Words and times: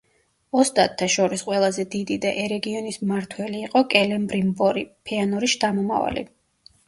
ოსტატთა 0.61 1.07
შორის 1.15 1.43
ყველაზე 1.49 1.83
დიდი 1.95 2.15
და 2.23 2.31
ერეგიონის 2.45 2.97
მმართველი 3.03 3.61
იყო 3.67 3.83
კელებრიმბორი, 3.91 4.85
ფეანორის 5.11 5.55
შთამომავალი. 5.59 6.25